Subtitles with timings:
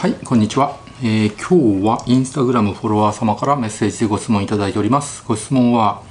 [0.00, 5.22] はいこんにちは、えー、今日はインスタグラムフォロワー様からメッセージでご質問いただいております。
[5.28, 6.02] ご質問は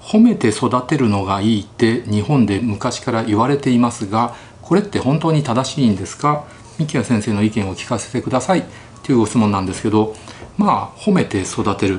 [0.00, 6.44] 褒めて育てるのがいいって日本で昔から言われていますがこれって本当に正しいんですか？
[6.78, 8.62] 三木谷先生の意見を聞かせてください。
[9.02, 10.14] というご質問なんですけど
[10.56, 11.98] まあ褒めて育てる。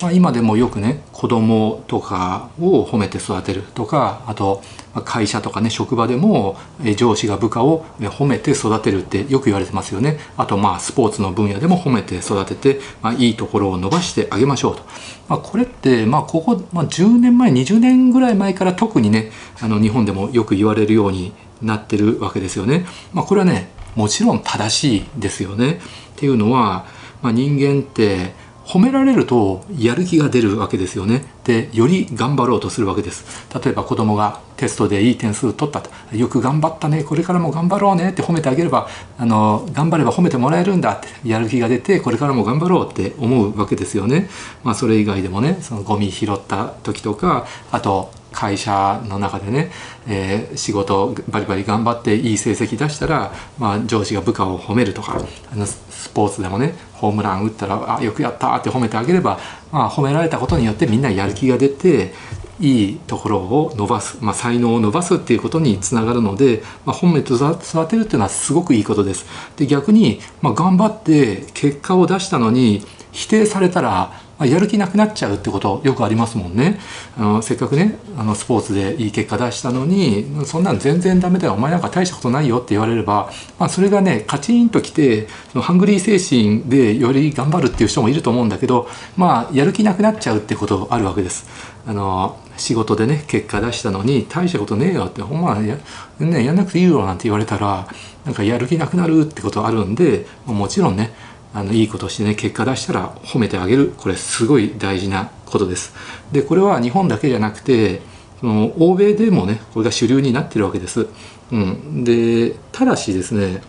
[0.00, 4.62] まあ、今でもよくね子供とかを褒めて育てるとかあと
[5.04, 6.56] 会社とかね職場でも
[6.96, 10.18] 上司が部下を褒めて育てるってよく言われてますよね。
[10.36, 14.82] あとまあスポーツの分野でも褒めて育てて、まあ、いいところを伸ばしてあげましょうと、
[15.28, 19.30] まあ、これってまあここ、まあ、10年前20年ぐらい前から特にね
[19.60, 21.32] あの日本でもよく言われるように
[21.62, 25.80] なってるわけですよね、まあ、これはねもちろん正しいですよね。
[26.14, 26.86] っていうのは、
[27.22, 28.34] まあ、人間って
[28.66, 31.24] 褒められるとやる気が出るわけですよね。
[31.44, 33.46] でより頑張ろうとするわけです。
[33.54, 35.90] 例えば子供がテストでいい点数取ったと。
[36.16, 37.04] よく頑張ったね。
[37.04, 38.10] これからも頑張ろうね。
[38.10, 40.94] って褒めてあげればあの頑張れば褒めてもらえるんだ。
[40.94, 44.28] ってやる気が出てこれからも頑張ろうって思うわけですよね。
[44.62, 49.70] まあそれ以外でもねそのゴミ拾った時とかあと会社の中でね、
[50.08, 55.64] えー、仕事バリバリ頑張っていい成績出したら、まあ、上司が部下を褒めるとかあの
[56.04, 59.38] スポーツでもねホームラン打ったら「あよくやった」って褒めてあげれば、
[59.72, 62.12] まあ、褒められたことによってみんなやる気が出て
[62.60, 69.24] いいところを伸ばす、まあ、才能を伸ばすっていうことにつながるので、まあ、褒めて育てるっていうのはすごくいいことです。
[69.56, 76.78] で逆に、まあ、頑張って結果を出したのに否定されたらまあ、やる気なくなっちゃうってことよくありますもんね
[77.16, 91.74] あのせっかくねあのスポーツでいい結果出したのにそんなん全然ダメだよお前なんか大したことないよって言われれば、まあ、それがねカチンときてそのハングリー精神でより頑張るっていう人もいると思うんだけどまあやる気なくなっちゃうってことあるわけです。
[91.86, 95.76] あの仕事でね結果出したのに大したことねえよってほんまや,、
[96.18, 97.86] ね、やんなくていいよなんて言われたら
[98.24, 101.12] なんかやる気なくなるってことあるんでもちろんね
[101.54, 103.94] あのいいことしてね結果出したら褒めてあげる。
[103.96, 105.94] これすごい大事なことです。
[106.32, 108.02] でこれは日本だけじゃなくて
[108.40, 111.06] その欧米でもねこれが主流になってるわけです、
[111.50, 113.62] うん、でただしですね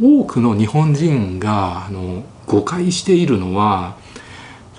[0.00, 3.96] 多くの日本人があの誤解しているのは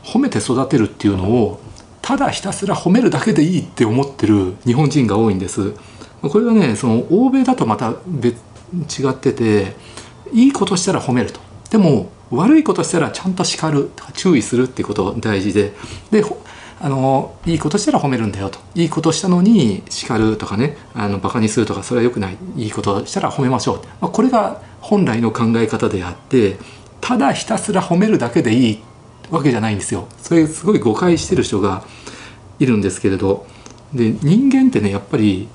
[0.03, 1.59] 褒めて育てるっていうのを
[2.01, 5.73] ただひたすら褒めるだけでいいって思ってる日本人が多いんです。
[6.21, 8.37] これはねその欧米だとまた別
[8.73, 9.75] 違ってて
[10.31, 11.39] いいことしたら褒めると。
[11.71, 15.73] でも悪いことしたらちゃんと叱る注意するってこと大事で。
[16.11, 16.23] で
[16.77, 18.59] あのいいことしたら褒めるんだよと。
[18.75, 22.37] いいことしたのに叱るとかねあのバカにするとかそれは良くない。
[22.57, 26.57] いいことしたら褒めましょう、まあ、これが本来の考え方であって
[26.99, 28.79] ただひたすら褒めるだけでいい
[29.31, 30.07] わけじゃないんですよ。
[30.17, 31.85] それすごい誤解してる人が
[32.59, 33.47] いるんですけれど。
[33.93, 35.47] で人間ってねやっぱり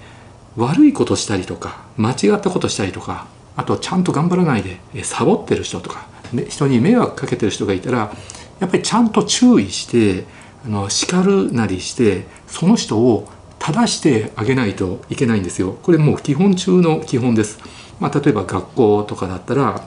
[0.57, 3.27] 悪いことしたりとか間違ったことしたりとか
[3.57, 6.09] あとちゃんと頑張らないでサボってる人とか
[6.49, 8.13] 人に迷惑かけてる人がいたら
[8.59, 10.25] やっぱりちゃんと注意して
[10.65, 15.79] あの叱るなりしてその人を正してあげないといけないんですよ。
[15.83, 17.59] これもう基本中の基本です。
[18.01, 19.85] まあ、例えば学校とかだったら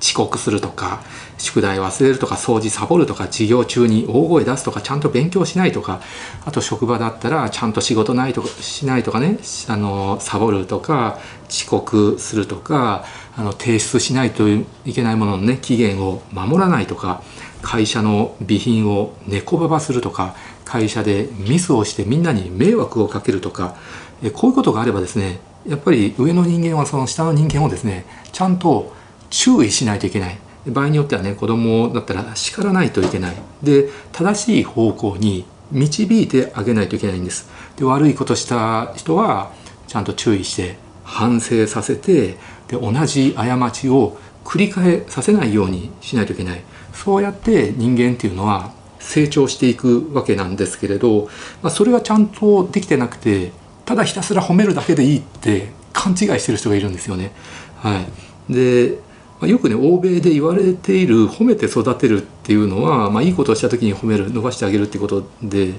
[0.00, 1.02] 遅刻するとか
[1.38, 6.00] 宿題忘れるとか掃除サボるとか授業中に大声出すとかちゃんと勉強しないとか
[6.44, 9.38] あと職場だったらちゃんと仕事ないとかしないとかね
[9.68, 13.04] あのサボるとか遅刻するとか
[13.36, 14.64] あの提出しないとい
[14.94, 17.22] けないもののね期限を守らないとか
[17.62, 23.76] 会社の備品を猫ばばするとか会社でミスをしてみんなに迷惑をかけるとか
[24.22, 28.94] えこういうことがあればですねやっぱり上の人間はその下の人間をですねちゃんと
[29.30, 30.45] 注意しないといけない。
[30.66, 33.36] 場合によってはね子供だったら叱らないといけない。
[33.62, 37.48] で正しい方向に導いてあげないといけないんです。
[37.76, 39.52] で悪いことした人は
[39.86, 42.36] ちゃんと注意して反省させて
[42.68, 46.62] で同じ過ちを繰り返させないようにしないといけない。
[46.92, 51.28] そうやって人間っていうのは成長していくわけなんですけれど、
[51.62, 53.52] まあ、それがちゃんとできてなくて
[53.84, 57.32] ただひたすら褒めるだけでいいって勘違いしてる人がいるんですよね。
[57.76, 58.04] は
[58.48, 58.98] い、で
[59.42, 65.74] よくね欧米で言われている褒めて育てるっていうのは、まあ、いいことをした時に褒める伸ばしてあげるってことで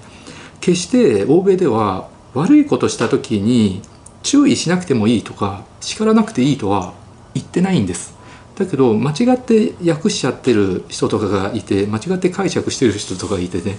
[0.62, 3.82] 決して欧米では悪いことした時に
[4.22, 6.94] 注意しなくてもいいとか叱らなくていいとは
[7.34, 8.18] 言ってないんです。
[8.58, 13.78] だけど間違って訳しちゃってる人とかがいて間違って解釈してる人とかがいてね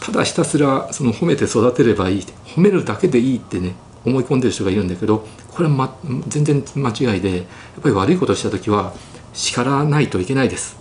[0.00, 2.22] ただひたすらその褒めて育てればいい
[2.54, 3.74] 褒めるだけでいいってね
[4.06, 5.96] 思い込んでる人がいるんだけどこれは、ま、
[6.28, 7.46] 全然間違いでやっ
[7.82, 8.94] ぱり悪いことした時は
[9.34, 10.78] 叱らないといけないです。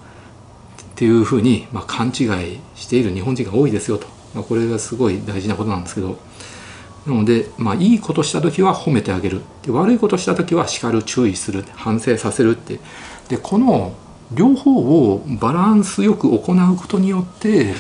[0.96, 6.18] っていうふうに、まあ、勘違いしている日本人が多いですよと、まあ、これがすごい大事なことなんですけど。
[7.06, 9.42] なので、まあ、いいことした時は褒めてあげる。
[9.64, 11.66] で悪いことした時は叱る注意する。
[11.74, 12.80] 反省させるって。
[13.28, 13.94] でこの
[14.32, 17.74] 両方をバランスよく行うことによって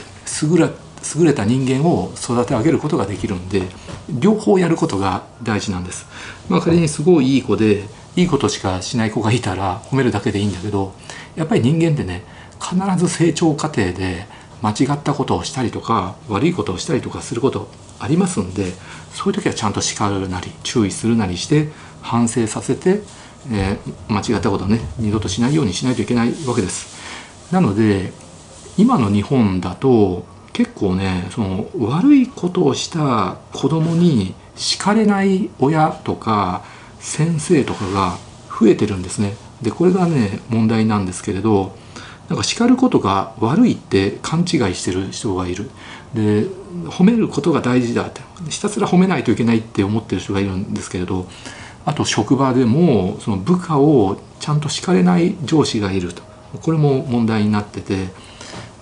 [0.43, 0.69] 優れ
[1.15, 3.63] 優れた人間を育て上げることができるんで
[4.09, 6.07] 両方やることが大事なんです。
[6.49, 7.83] まあ、仮にすごいいい子で
[8.15, 10.93] いいことしかしない子がいたら褒めるだけでいいんだけど
[11.35, 12.23] やっぱり人間ってね
[12.61, 14.25] 必ず成長過程で
[14.61, 17.69] 間違ったことをしたりとか悪いことをしたりとかすること
[17.99, 18.71] ありますんで
[19.13, 21.69] そういう時はちゃんと叱るなり注意するなりして
[22.01, 23.01] 反省させて、
[23.51, 26.95] えー、間違ったことをね二度としないようにしないといけないわけです。
[27.51, 28.11] なので
[28.77, 30.25] 今の日本だと
[30.55, 36.63] 結構ねその悪いことをした子供に叱れない親とか
[36.97, 38.17] 先生とかが
[38.57, 39.33] 増えてるんですね。
[39.61, 41.75] でこれがね問題なんですけれど
[42.29, 45.69] なんか叱ることが悪いって勘違いしてる人がいる。
[46.13, 46.45] で
[46.85, 51.27] 褒めることが大事だってひたすら褒めないといけないって思ってる人がいるんですけれど
[51.85, 56.23] あと職場でもその部下をちゃんと叱れない上司がいると
[56.61, 58.07] これも問題になってて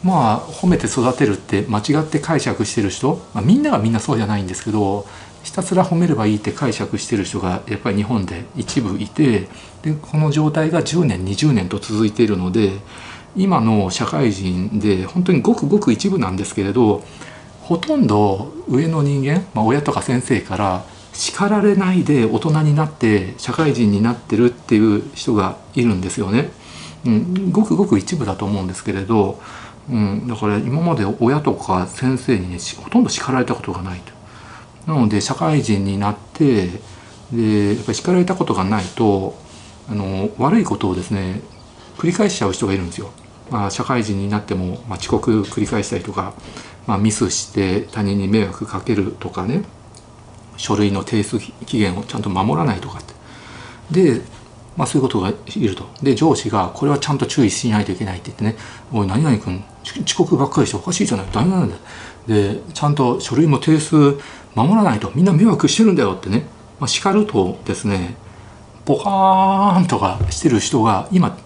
[0.04, 5.06] まあ褒めて育てるって間違って解釈してる人、まあ、みんながみんなそうじゃないんですけど
[5.44, 9.48] ひたすら褒めればいいって解釈してる人がやっぱり日本で一部いて
[9.84, 12.72] でこの状態が10年20年と続いているので
[13.36, 17.04] 今の社会人で本当にごくごく一部なんですけれど
[17.62, 26.50] ほとんど上の人間、まあ、親とか先生から叱られないで大人になって社会人になってるっていう人がいるんですよね。
[27.06, 29.40] うん、ごくごく一部だと思うんですけれど
[29.90, 34.14] うん、だから今まで親とか先生にねほとんど叱られたことがないと。
[34.92, 36.70] なので社会人になって
[37.32, 39.36] でやっぱり叱られたことがないと
[39.90, 41.42] あの悪いことをですね
[41.98, 43.12] 繰り返しちゃう人がいるんですよ。
[43.52, 46.34] まあ、社会人になっても、まあ、遅刻繰り返したりとか、
[46.88, 49.64] まあ、ミスして他人に迷惑かけるとかね
[50.58, 53.14] 書類の提出期限をちゃんと守らないとかって
[53.92, 54.22] で
[54.76, 55.86] まあ、そういうことがいると。
[56.02, 58.56] で上司がこれはちゃんと注意しないといけないって言ってね
[58.92, 59.64] 「おい何々君
[60.06, 61.28] 遅刻ばっかりしておかしいじゃない。
[61.32, 61.76] ダメなんだ」
[62.28, 64.20] でちゃんと書類も提出
[64.56, 65.12] 守らないと。
[65.14, 66.46] みんな迷惑してるんだよってね、
[66.80, 68.16] まあ、叱るとですね
[68.86, 71.38] ポカーンとかしてる人が今本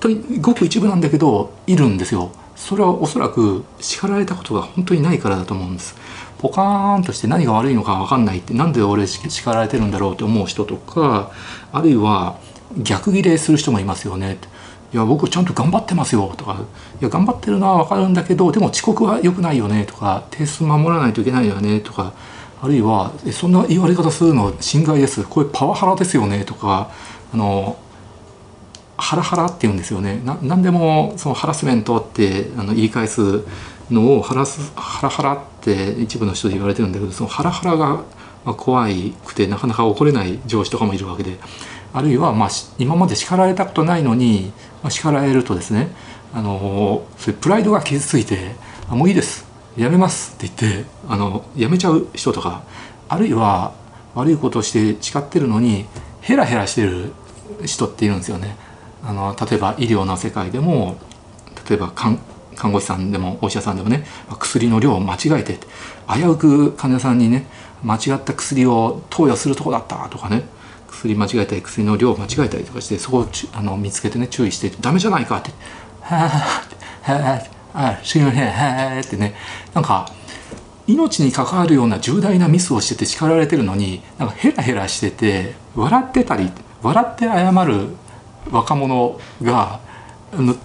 [0.00, 2.30] 当にごく一部なんだけどいるんですよ。
[2.56, 5.96] それはおそらく叱られたことが本当にないからだと思うんです。
[6.38, 8.52] ポカーンとして何が悪いのか分かんないって。
[8.54, 11.30] なんで俺叱られてるんだろうって思う人とか
[11.72, 12.38] あるいは
[12.78, 14.38] 逆ギレする人もいますよね。
[14.92, 16.34] いや僕ちゃんと頑張ってますよ。
[16.36, 16.64] とか
[17.00, 19.84] いや頑張ってるのは分かるんだけどでも遅刻は良くないよね。
[19.84, 21.80] とか定数守らないといけないよね。
[21.80, 22.12] とか
[22.62, 25.24] あるいはそんな言われ方するの侵害です。
[25.24, 26.44] これパワハラですよね。
[26.44, 26.90] とか
[27.32, 27.76] あの
[28.96, 30.20] ハラハラって言うんですよね。
[30.42, 33.44] 何でもそのハラスメントってあの言い返す
[33.90, 38.04] のをハラスハラハラって一部の人で言われてるんだけどそのハラハラが
[38.54, 41.38] 怖いくてなかなか怒れない上司とかもいるわけで。
[41.92, 42.48] あるいはまあ
[42.78, 44.52] 今まで叱られたことないのに、
[44.82, 45.88] まあ、叱られるとですね
[46.32, 48.54] あのそれプライドが傷ついて
[48.88, 49.44] 「あもういいです
[49.76, 52.62] やめます」って言ってあのやめちゃう人とか
[53.08, 53.72] あるいは
[54.14, 55.86] 悪いことをして誓ってるのに
[56.20, 57.12] ヘラヘラしてる
[57.64, 58.56] 人っているんですよね。
[59.02, 60.96] あの例えば医療の世界でも
[61.68, 62.18] 例えば看
[62.70, 64.04] 護師さんでもお医者さんでもね
[64.38, 65.58] 薬の量を間違えて
[66.06, 67.46] 危うく患者さんにね
[67.82, 70.44] 間違った薬を投与するとこだったとかね
[71.00, 75.50] 薬間違えたり薬の量間違えたりとかしてそこをあの見つけてね注意して「ダメじゃないか」って
[76.02, 76.28] 「はあ
[77.12, 77.42] は
[77.72, 79.34] あすいませんはあ」ってね。
[79.72, 80.10] なんか
[80.86, 86.50] 命に関わるような重大なミスをしてて叱られてるのになんかヘラヘラしてて笑ってたり
[86.82, 87.88] 笑って謝る
[88.50, 89.78] 若者が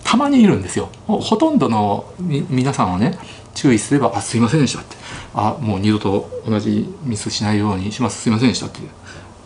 [0.03, 0.89] たまにいるんですよ。
[1.07, 3.17] ほとんどの皆さんはね
[3.53, 4.95] 注意すれば「あすいませんでした」って
[5.33, 8.23] 「あもう二度と同じミスしないようにします。
[8.23, 8.89] すいませんでした」っていう。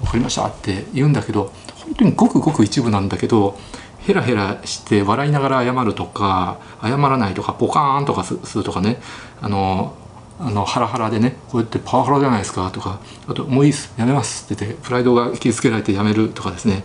[0.02, 1.52] 分かりました」って言うんだけど
[1.86, 3.58] 本当にごくごく一部なんだけど
[4.00, 9.02] ヘラヘラして笑いながら謝るとか謝らないとかポカーンとかするとかね
[9.42, 9.94] あの
[10.40, 16.84] あのハラハラでねこうやってパワハラじゃないですかとかあと「もういいっすやめます」って言ってプライドが傷つけられてやめるとかですね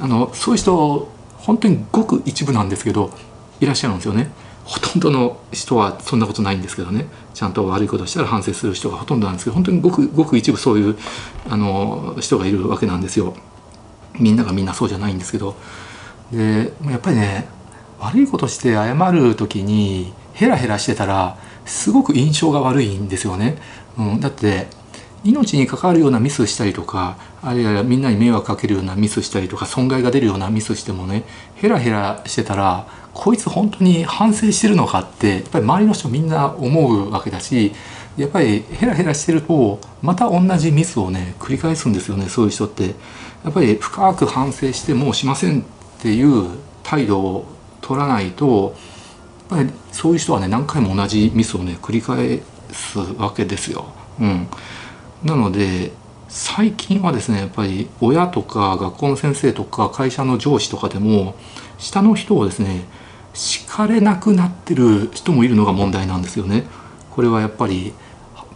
[0.00, 3.10] あのそういう人本当にごく一部なんですけど
[3.60, 4.30] いらっしゃるんですよね。
[4.64, 10.96] ほとんどの人はそんなことないんですけどねちゃんと悪いことしたら反省する人がほとんどなんですけど本当にごくごく一部そういう
[11.48, 13.34] あの人がいるわけなんですよ。
[14.18, 15.56] みんながみんなそうじゃないんですけど
[16.30, 17.48] でやっぱりね
[17.98, 23.56] 悪いことして謝る時にヘラヘラしてたらすごく印象が悪いんですよね。
[23.98, 24.68] うん、だって
[25.24, 31.24] 命に関わるようなミスしたりとかあるいはみんなに迷惑かけるようなミスしたりとか損害が出るようなミスしてもね
[31.56, 37.72] ヘラヘラしてたらこいつ本当に反省してるのかってやっぱり周りの人みんな思うわけだし
[38.16, 42.94] やっぱりヘラヘラしてるとまた同じミスをね繰り返すんですよねそういう人って。
[43.44, 45.64] やっぱり深く反省してもうしませんっ
[46.00, 47.46] ていう態度を
[47.82, 48.74] 取らないと
[49.50, 52.40] やっぱりそういう人はね何回も同じミスをね繰り返
[52.72, 53.92] すわけですよ。
[54.18, 54.48] うん、
[55.24, 55.92] なので
[56.28, 61.34] 最近はですねやっぱり親とか学校の先生とか会社の上司とかでも
[61.78, 62.84] 下の人をですね
[63.32, 66.64] 叱れなくなってる人もいるのが問題なんですよね。
[67.10, 67.92] これはやっぱり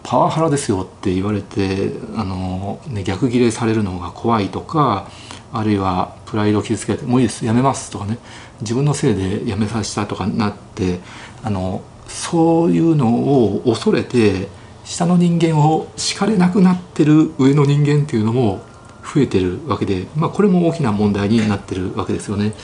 [0.02, 5.10] パワハラですよって言われてあの、ね、逆ギレされるのが怖いとか
[5.52, 8.18] あるいはプライドを傷つけて「もういいですやめます」とかね
[8.60, 11.00] 自分のせいで辞めさせたとかなって
[11.42, 14.48] あのそういうのを恐れて
[14.88, 18.62] 下の人間を叱れなくなってる上の人間っていうのも
[19.04, 22.54] 増えてるわけで、まあ、これも大きな問題になってるわけですよね。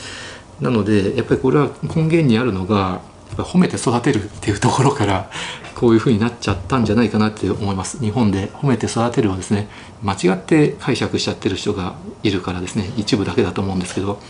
[0.60, 5.30] なのでやっぱりこれは根源にあるのがやっぱ褒めて育てるっていうところから
[5.74, 9.68] こういうふうになっちゃったんじゃないかなって思います日本で褒めて育てるをですね
[10.02, 14.20] 間違って解釈しちゃってる人がいるからですね一部だけだと思うんですけど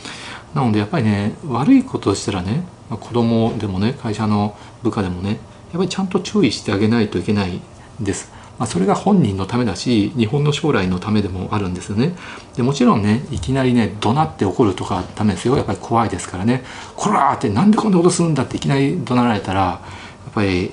[0.55, 5.39] なのでやっぱりね悪いことをしたらね子供でもね会社の部下でもねやっ
[5.79, 7.61] ぱりちゃんと注意してあげないといけない
[8.01, 12.15] ですまあ、それが本人のためだし日本の将来のためでもあるんですよね
[12.57, 19.81] でもちろんねいきなりね怒鳴って怒るとかダメですよやっぱり怖いですからね「こら!」ってなんでこんなことするんだっていきなり怒鳴られたらや
[20.31, 20.71] っぱり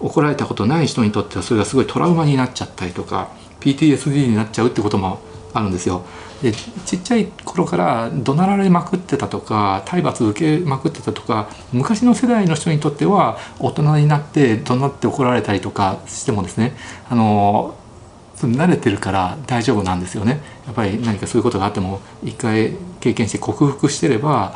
[0.00, 3.28] 怒られたことない人にとってはそれがすごいトラウマになっちゃったりとか
[3.60, 5.20] PTSD になっちゃうってことも
[5.52, 6.04] あるんですよ。
[6.42, 16.76] でちっちゃい頃から怒鳴られまくってたとか体罰受けまくってたとか昔の世代の人にとっては大人になって怒鳴って怒られたりとかしてもですね
[17.10, 17.76] あの
[18.36, 20.40] 慣れてるから大丈夫なんですよね。
[20.66, 24.54] やっぱり何かそういうことがあっても一回経験して克服してれば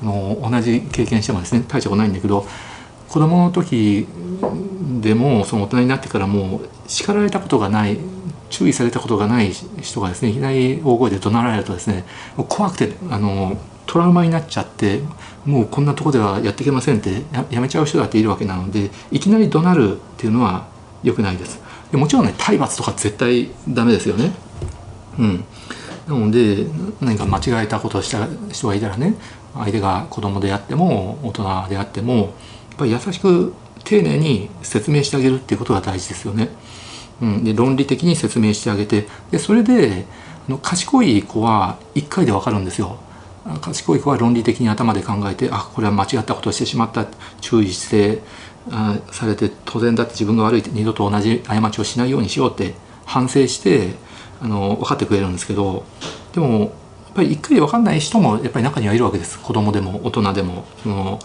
[0.00, 2.46] あの同じ経験してもですね大したことないんだけど
[3.08, 4.06] 子供の時
[5.00, 7.98] でもその大人になってからもう叱られたことがない
[8.56, 12.04] 注意されたことがない人がですねいきなり大声で怒鳴られるとですね
[12.48, 15.00] 怖くてあのトラウマになっちゃって
[15.44, 20.66] もうこんなとこではやっていけませんってやめちゃう人だっているわけなのでいきなり怒鳴るっていうのは
[21.02, 21.60] 良くないです。
[21.92, 24.32] でもちろんね体罰とか絶対ダメですよね。
[25.18, 25.44] うん。
[26.08, 26.66] なので
[27.00, 29.16] 何か間違えたことをした人がいたらね
[29.54, 32.26] 相手が子供であっても大人であってもやっ
[32.78, 33.52] ぱり優しく
[33.84, 36.48] 丁寧に説明してあげるっていうことが大事ですよね。
[37.20, 39.06] うん、で論理的に説明してあげて。
[39.30, 40.06] でそれで
[40.48, 42.98] あの賢い子は1回で分かるんですよ。
[43.60, 47.06] 賢い子は論理的に頭で考えてあこれは間違ったことをしてしまった。
[47.40, 48.22] 注意して
[48.70, 53.94] あされて当然だって自分が悪いって二度と同じ過ちをしないようにしようって反省して
[54.40, 55.84] あの分かってくれるんですけど
[56.34, 56.70] でもやっ
[57.14, 59.38] ぱり一回で分かんない人もやっぱり中にはいるわけです。
[59.38, 60.64] 子供でも大人でも。
[60.82, 61.18] その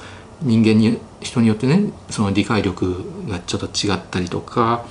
[0.43, 4.85] 人間に人によってねその理解力がちょっと違ったりとか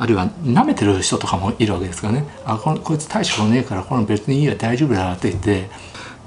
[0.00, 2.24] あるいは舐めてる人とかもいるわけですからね。
[2.44, 5.68] あここいつ大したことねえからこの別にいいや大丈夫だって言って。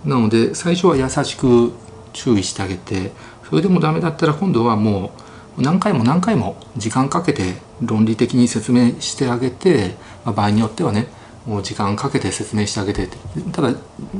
[0.05, 1.71] なので最初は優しく
[2.11, 3.11] 注意してあげて
[3.49, 5.11] それでも駄目だったら今度はも
[5.57, 11.07] う何回も何回も時間かけて論理的に説明してあげて、まあ、場合によってはね
[11.45, 13.07] もう時間かけて説明してあげて
[13.51, 13.73] ただ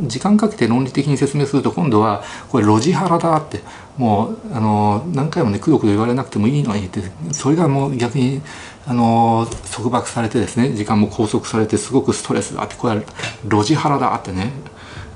[0.08, 3.62] 時間かけて論理的に説明すると今度はこれ路地腹だって
[3.98, 7.02] もうあの何回もねくどくど言われなくてもいいのにって
[7.32, 8.42] それがもう逆に
[8.86, 13.04] あの束縛されてですね時間も拘束されてすごくストレスだってこれは
[13.46, 14.52] 路地腹だってね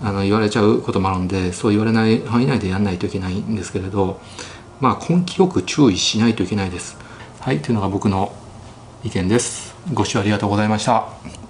[0.01, 4.21] あの言われちゃうこともあるんでそう言われない範囲内でやんないといけないんですけれど
[4.79, 6.97] まあ根気よく注意しないといけないです。
[7.39, 8.31] はいというのが僕の
[9.03, 9.75] 意見です。
[9.93, 11.46] ご視聴ありがとうございました。